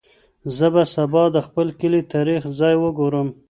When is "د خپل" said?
1.35-1.67